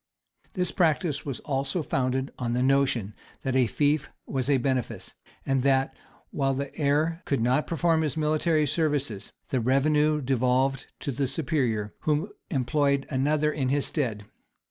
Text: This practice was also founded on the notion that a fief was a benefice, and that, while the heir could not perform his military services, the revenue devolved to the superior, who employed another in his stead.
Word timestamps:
This 0.53 0.71
practice 0.71 1.27
was 1.27 1.41
also 1.41 1.83
founded 1.83 2.31
on 2.39 2.53
the 2.53 2.63
notion 2.63 3.13
that 3.43 3.55
a 3.55 3.67
fief 3.67 4.09
was 4.25 4.49
a 4.49 4.57
benefice, 4.57 5.13
and 5.45 5.61
that, 5.61 5.95
while 6.31 6.55
the 6.55 6.75
heir 6.75 7.21
could 7.25 7.39
not 7.39 7.67
perform 7.67 8.01
his 8.01 8.17
military 8.17 8.65
services, 8.65 9.31
the 9.49 9.59
revenue 9.59 10.19
devolved 10.19 10.87
to 11.01 11.11
the 11.11 11.27
superior, 11.27 11.93
who 11.99 12.33
employed 12.49 13.05
another 13.11 13.51
in 13.53 13.69
his 13.69 13.85
stead. 13.85 14.25